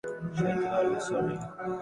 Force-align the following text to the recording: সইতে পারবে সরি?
সইতে 0.37 0.65
পারবে 0.71 0.97
সরি? 1.07 1.35